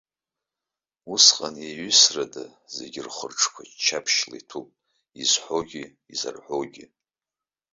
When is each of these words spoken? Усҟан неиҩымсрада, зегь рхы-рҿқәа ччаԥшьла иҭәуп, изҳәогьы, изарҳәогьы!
Усҟан 1.13 1.53
неиҩымсрада, 1.55 2.45
зегь 2.75 2.99
рхы-рҿқәа 3.05 3.63
ччаԥшьла 3.69 4.35
иҭәуп, 4.39 4.67
изҳәогьы, 5.21 5.83
изарҳәогьы! 6.13 6.85